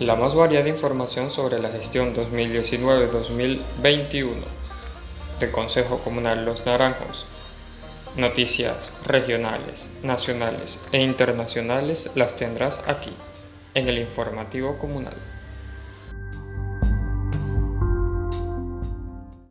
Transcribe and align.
La 0.00 0.16
más 0.16 0.34
variada 0.34 0.68
información 0.68 1.30
sobre 1.30 1.60
la 1.60 1.68
gestión 1.68 2.16
2019-2021 2.16 4.32
del 5.38 5.52
Consejo 5.52 5.98
Comunal 5.98 6.44
Los 6.44 6.66
Naranjos. 6.66 7.26
Noticias 8.16 8.90
regionales, 9.06 9.88
nacionales 10.02 10.80
e 10.90 11.00
internacionales 11.00 12.10
las 12.16 12.34
tendrás 12.34 12.82
aquí, 12.88 13.12
en 13.74 13.86
el 13.86 13.98
informativo 13.98 14.78
comunal. 14.78 15.14